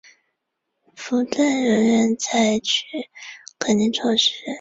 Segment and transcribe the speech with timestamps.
[0.95, 2.83] 不对人员采取
[3.59, 4.33] 隔离措施